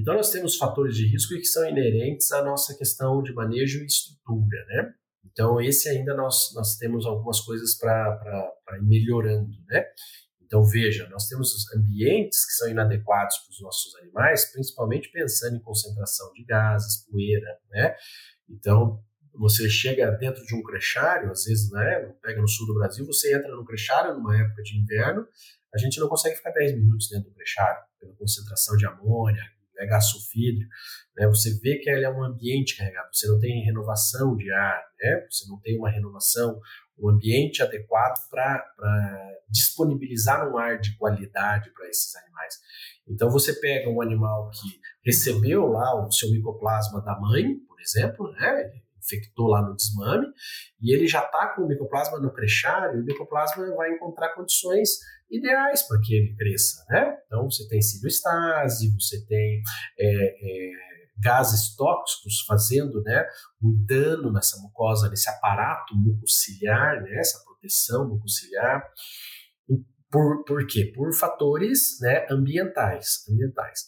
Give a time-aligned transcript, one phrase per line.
[0.00, 3.86] Então, nós temos fatores de risco que são inerentes à nossa questão de manejo e
[3.86, 4.94] estrutura, né?
[5.26, 9.84] Então, esse ainda nós, nós temos algumas coisas para ir melhorando, né?
[10.40, 15.60] Então, veja, nós temos ambientes que são inadequados para os nossos animais, principalmente pensando em
[15.60, 17.94] concentração de gases, poeira, né?
[18.48, 19.04] Então,
[19.34, 23.36] você chega dentro de um crechário, às vezes, né, pega no sul do Brasil, você
[23.36, 25.26] entra no crechário numa época de inverno,
[25.74, 29.44] a gente não consegue ficar 10 minutos dentro do crechário, pela concentração de amônia,
[29.80, 30.70] né, gás sulfídrico,
[31.16, 34.84] né, você vê que ele é um ambiente carregado, você não tem renovação de ar,
[35.00, 36.60] né, você não tem uma renovação,
[36.98, 38.62] um ambiente adequado para
[39.48, 42.54] disponibilizar um ar de qualidade para esses animais.
[43.08, 48.30] Então você pega um animal que recebeu lá o seu micoplasma da mãe, por exemplo,
[48.32, 48.70] né,
[49.10, 50.26] infectou lá no desmame,
[50.80, 54.90] e ele já está com o micoplasma no crechário, e o micoplasma vai encontrar condições
[55.30, 57.16] ideais para que ele cresça, né?
[57.26, 59.62] Então você tem ciliostase, você tem
[59.98, 60.72] é, é,
[61.20, 63.26] gases tóxicos fazendo né,
[63.62, 68.82] um dano nessa mucosa, nesse aparato mucociliar, né, essa proteção mucociliar.
[70.10, 70.92] Por, por quê?
[70.92, 73.82] Por fatores né, ambientais, ambientais.